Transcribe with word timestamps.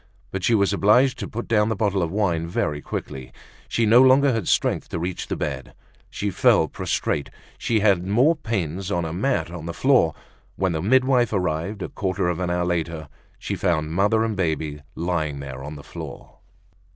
But 0.31 0.43
she 0.43 0.55
was 0.55 0.73
obliged 0.73 1.19
to 1.19 1.27
put 1.27 1.47
down 1.47 1.69
the 1.69 1.75
bottle 1.75 2.01
of 2.01 2.09
wine 2.09 2.47
very 2.47 2.81
quickly; 2.81 3.31
she 3.67 3.85
no 3.85 4.01
longer 4.01 4.33
had 4.33 4.47
strength 4.47 4.89
to 4.89 4.97
reach 4.97 5.27
the 5.27 5.35
bed; 5.35 5.75
she 6.09 6.31
fell 6.31 6.67
prostrate, 6.67 7.27
and 7.27 7.35
she 7.59 7.81
had 7.81 8.07
more 8.07 8.35
pains 8.35 8.91
on 8.91 9.05
a 9.05 9.13
mat 9.13 9.51
on 9.51 9.67
the 9.67 9.75
floor. 9.75 10.15
When 10.55 10.71
the 10.71 10.81
midwife 10.81 11.31
arrived, 11.31 11.83
a 11.83 11.87
quarter 11.89 12.29
of 12.29 12.39
an 12.39 12.49
hour 12.49 12.65
later, 12.65 13.09
she 13.37 13.53
found 13.53 13.91
mother 13.91 14.23
and 14.23 14.35
baby 14.35 14.81
lying 14.95 15.39
there 15.39 15.63
on 15.63 15.75
the 15.75 15.83
floor. 15.83 16.39